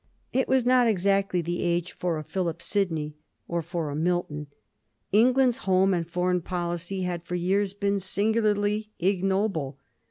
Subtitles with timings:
[0.33, 3.13] It was not exactly the age for a Philip Sidney,
[3.47, 4.47] or for a Milton.
[5.11, 9.77] England's home and foreign policy had for years been singularly ignoble.